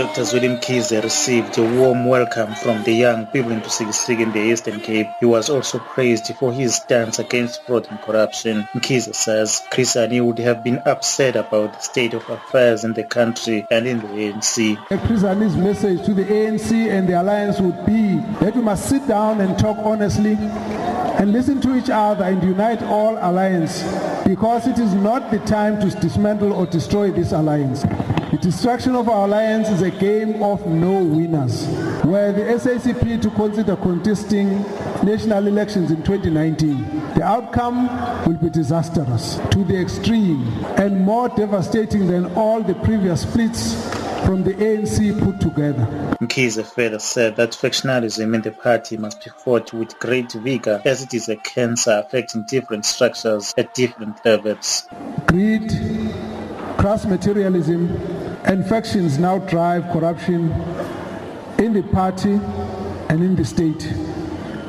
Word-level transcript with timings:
Dr. 0.00 0.24
Zweli 0.24 0.48
Mkhize 0.48 1.02
received 1.02 1.58
a 1.58 1.62
warm 1.62 2.06
welcome 2.06 2.54
from 2.54 2.82
the 2.84 2.92
young 2.92 3.26
people 3.26 3.52
in 3.52 3.60
Lusikisiki 3.60 4.22
in 4.22 4.32
the 4.32 4.38
Eastern 4.38 4.80
Cape. 4.80 5.08
He 5.20 5.26
was 5.26 5.50
also 5.50 5.78
praised 5.78 6.34
for 6.36 6.54
his 6.54 6.76
stance 6.76 7.18
against 7.18 7.66
fraud 7.66 7.86
and 7.90 8.00
corruption. 8.00 8.66
Mkhize 8.72 9.14
says 9.14 9.60
Chris 9.70 9.96
Hani 9.96 10.24
would 10.24 10.38
have 10.38 10.64
been 10.64 10.78
upset 10.86 11.36
about 11.36 11.74
the 11.74 11.80
state 11.80 12.14
of 12.14 12.26
affairs 12.30 12.82
in 12.82 12.94
the 12.94 13.04
country 13.04 13.66
and 13.70 13.86
in 13.86 13.98
the 13.98 14.06
ANC. 14.06 14.78
Chris 15.06 15.22
Hani's 15.22 15.54
message 15.54 16.02
to 16.06 16.14
the 16.14 16.24
ANC 16.24 16.72
and 16.90 17.06
the 17.06 17.20
alliance 17.20 17.60
would 17.60 17.84
be 17.84 18.20
that 18.40 18.56
we 18.56 18.62
must 18.62 18.88
sit 18.88 19.06
down 19.06 19.42
and 19.42 19.58
talk 19.58 19.76
honestly 19.80 20.32
and 21.20 21.30
listen 21.30 21.60
to 21.60 21.76
each 21.76 21.90
other 21.90 22.24
and 22.24 22.42
unite 22.42 22.82
all 22.84 23.18
alliance 23.18 23.82
because 24.26 24.66
it 24.66 24.78
is 24.78 24.94
not 24.94 25.30
the 25.30 25.40
time 25.40 25.78
to 25.78 25.90
dismantle 26.00 26.54
or 26.54 26.64
destroy 26.64 27.10
this 27.10 27.32
alliance. 27.32 27.84
The 28.30 28.38
destruction 28.38 28.94
of 28.94 29.08
our 29.08 29.26
alliance 29.26 29.68
is 29.70 29.82
a 29.82 29.90
game 29.90 30.40
of 30.40 30.64
no 30.64 31.02
winners. 31.02 31.66
Were 32.04 32.30
the 32.30 32.42
SACP 32.42 33.20
to 33.22 33.30
consider 33.30 33.74
contesting 33.74 34.62
national 35.02 35.48
elections 35.48 35.90
in 35.90 36.04
2019, 36.04 37.14
the 37.14 37.24
outcome 37.24 37.88
will 38.26 38.36
be 38.38 38.48
disastrous 38.48 39.40
to 39.50 39.64
the 39.64 39.80
extreme 39.80 40.46
and 40.76 41.00
more 41.00 41.28
devastating 41.30 42.06
than 42.06 42.26
all 42.36 42.62
the 42.62 42.74
previous 42.74 43.22
splits 43.22 43.74
from 44.24 44.44
the 44.44 44.54
ANC 44.54 45.18
put 45.24 45.40
together. 45.40 45.84
Mkhize 46.20 46.64
further 46.64 47.00
said 47.00 47.34
that 47.34 47.50
factionalism 47.50 48.32
in 48.32 48.42
the 48.42 48.52
party 48.52 48.96
must 48.96 49.24
be 49.24 49.30
fought 49.30 49.72
with 49.72 49.98
great 49.98 50.30
vigor 50.32 50.80
as 50.84 51.02
it 51.02 51.14
is 51.14 51.28
a 51.28 51.34
cancer 51.34 52.00
affecting 52.06 52.44
different 52.44 52.84
structures 52.84 53.52
at 53.58 53.74
different 53.74 54.24
levels. 54.24 54.86
Greed, 55.26 55.68
crass 56.78 57.04
materialism, 57.04 58.19
and 58.44 58.66
factions 58.66 59.18
now 59.18 59.38
drive 59.38 59.84
corruption 59.92 60.50
in 61.58 61.72
the 61.72 61.82
party 61.92 62.32
and 63.08 63.22
in 63.22 63.36
the 63.36 63.44
state 63.44 63.84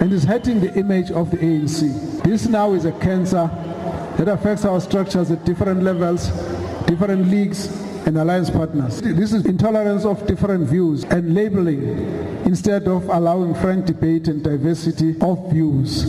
and 0.00 0.12
is 0.12 0.24
hurting 0.24 0.60
the 0.60 0.74
image 0.74 1.10
of 1.10 1.30
the 1.30 1.36
ANC. 1.36 2.22
This 2.22 2.46
now 2.46 2.72
is 2.72 2.84
a 2.86 2.92
cancer 2.92 3.46
that 4.16 4.28
affects 4.28 4.64
our 4.64 4.80
structures 4.80 5.30
at 5.30 5.44
different 5.44 5.82
levels, 5.82 6.28
different 6.86 7.28
leagues, 7.28 7.66
and 8.06 8.16
alliance 8.16 8.50
partners. 8.50 9.00
This 9.02 9.32
is 9.32 9.44
intolerance 9.44 10.04
of 10.04 10.26
different 10.26 10.68
views 10.68 11.04
and 11.04 11.34
labeling 11.34 11.98
instead 12.44 12.88
of 12.88 13.08
allowing 13.10 13.54
frank 13.54 13.86
debate 13.86 14.26
and 14.26 14.42
diversity 14.42 15.16
of 15.20 15.50
views. 15.52 16.04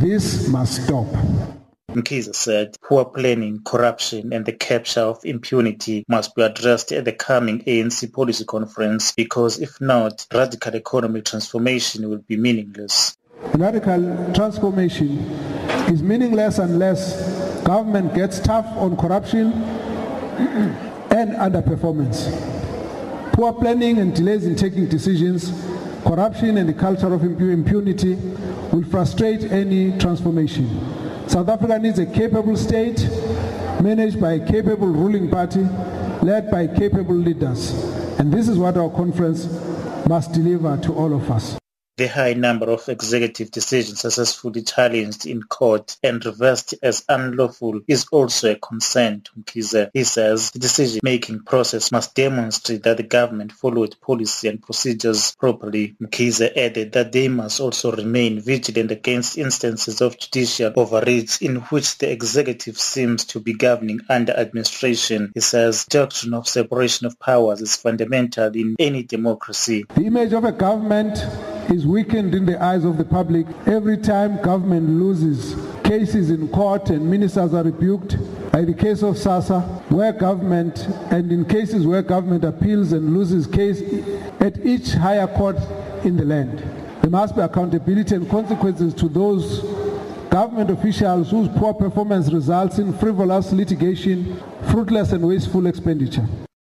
This 0.00 0.48
must 0.48 0.84
stop. 0.84 1.06
Mkhize 1.94 2.34
said 2.34 2.76
poor 2.82 3.04
planning, 3.04 3.60
corruption 3.64 4.32
and 4.32 4.44
the 4.44 4.52
capture 4.52 5.00
of 5.00 5.24
impunity 5.24 6.04
must 6.08 6.34
be 6.34 6.42
addressed 6.42 6.90
at 6.92 7.04
the 7.04 7.12
coming 7.12 7.60
ANC 7.60 8.12
policy 8.12 8.44
conference 8.44 9.12
because 9.12 9.60
if 9.60 9.80
not, 9.80 10.26
radical 10.34 10.74
economic 10.74 11.24
transformation 11.24 12.08
will 12.10 12.18
be 12.18 12.36
meaningless. 12.36 13.16
Radical 13.54 14.32
transformation 14.34 15.18
is 15.88 16.02
meaningless 16.02 16.58
unless 16.58 17.62
government 17.62 18.12
gets 18.12 18.40
tough 18.40 18.66
on 18.76 18.96
corruption 18.96 19.52
and 21.12 21.30
underperformance. 21.36 22.32
Poor 23.32 23.52
planning 23.52 23.98
and 23.98 24.14
delays 24.16 24.46
in 24.46 24.56
taking 24.56 24.88
decisions, 24.88 25.52
corruption 26.04 26.58
and 26.58 26.68
the 26.68 26.74
culture 26.74 27.12
of 27.12 27.22
impunity 27.22 28.14
will 28.72 28.84
frustrate 28.84 29.44
any 29.44 29.96
transformation. 29.98 30.68
South 31.34 31.48
Africa 31.48 31.80
needs 31.80 31.98
a 31.98 32.06
capable 32.06 32.56
state 32.56 33.08
managed 33.82 34.20
by 34.20 34.34
a 34.34 34.46
capable 34.52 34.86
ruling 34.86 35.28
party 35.28 35.64
led 36.22 36.48
by 36.48 36.68
capable 36.68 37.16
leaders. 37.16 37.72
And 38.20 38.32
this 38.32 38.46
is 38.46 38.56
what 38.56 38.76
our 38.76 38.88
conference 38.88 39.46
must 40.08 40.30
deliver 40.30 40.76
to 40.76 40.94
all 40.94 41.12
of 41.12 41.28
us. 41.32 41.58
The 41.96 42.08
high 42.08 42.32
number 42.32 42.70
of 42.70 42.88
executive 42.88 43.52
decisions 43.52 44.00
successfully 44.00 44.62
challenged 44.62 45.26
in 45.26 45.44
court 45.44 45.96
and 46.02 46.24
reversed 46.26 46.74
as 46.82 47.04
unlawful 47.08 47.82
is 47.86 48.06
also 48.10 48.50
a 48.50 48.56
concern 48.56 49.20
to 49.20 49.30
Mkhize. 49.38 49.90
He 49.92 50.02
says 50.02 50.50
the 50.50 50.58
decision-making 50.58 51.44
process 51.44 51.92
must 51.92 52.16
demonstrate 52.16 52.82
that 52.82 52.96
the 52.96 53.04
government 53.04 53.52
followed 53.52 53.94
policy 54.00 54.48
and 54.48 54.60
procedures 54.60 55.36
properly. 55.38 55.94
Mkhize 56.02 56.50
added 56.56 56.90
that 56.94 57.12
they 57.12 57.28
must 57.28 57.60
also 57.60 57.92
remain 57.92 58.40
vigilant 58.40 58.90
against 58.90 59.38
instances 59.38 60.00
of 60.00 60.18
judicial 60.18 60.72
overreach 60.74 61.40
in 61.42 61.60
which 61.70 61.98
the 61.98 62.10
executive 62.10 62.76
seems 62.76 63.24
to 63.26 63.38
be 63.38 63.54
governing 63.54 64.00
under 64.08 64.32
administration. 64.32 65.30
He 65.32 65.40
says 65.40 65.84
doctrine 65.84 66.34
of 66.34 66.48
separation 66.48 67.06
of 67.06 67.20
powers 67.20 67.60
is 67.60 67.76
fundamental 67.76 68.50
in 68.52 68.74
any 68.80 69.04
democracy. 69.04 69.84
The 69.94 70.06
image 70.06 70.32
of 70.32 70.44
a 70.44 70.50
government 70.50 71.24
is 71.70 71.86
weakened 71.86 72.34
in 72.34 72.46
the 72.46 72.62
eyes 72.62 72.84
of 72.84 72.96
the 72.98 73.04
public 73.04 73.46
every 73.66 73.96
time 73.96 74.40
government 74.42 74.88
loses 74.88 75.54
cases 75.84 76.30
in 76.30 76.48
court 76.48 76.90
and 76.90 77.08
ministers 77.10 77.52
are 77.52 77.62
rebuked 77.62 78.16
by 78.50 78.62
the 78.62 78.72
case 78.72 79.02
of 79.02 79.16
SASSA 79.16 79.62
where 79.90 80.12
government 80.12 80.86
and 81.10 81.30
in 81.30 81.44
cases 81.44 81.86
where 81.86 82.02
government 82.02 82.44
appeals 82.44 82.92
and 82.92 83.14
loses 83.14 83.46
case 83.46 83.80
at 84.40 84.64
each 84.64 84.92
higher 84.92 85.26
court 85.26 85.56
in 86.04 86.16
the 86.16 86.24
land. 86.24 86.58
There 87.02 87.10
must 87.10 87.36
be 87.36 87.42
accountability 87.42 88.14
and 88.14 88.28
consequences 88.30 88.94
to 88.94 89.08
those 89.08 89.60
government 90.30 90.70
officials 90.70 91.30
whose 91.30 91.48
poor 91.48 91.74
performance 91.74 92.32
results 92.32 92.78
in 92.78 92.96
frivolous 92.98 93.52
litigation, 93.52 94.40
fruitless 94.70 95.12
and 95.12 95.26
wasteful 95.26 95.66
expenditure. 95.66 96.26